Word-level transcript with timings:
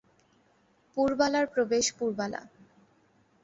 পুরবালার 0.97 1.45
প্রবেশ 1.47 1.85
পুরবালা। 1.97 2.41